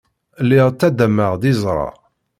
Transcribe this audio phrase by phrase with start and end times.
[0.43, 1.89] Lliɣ ttaddameɣ-d iẓra.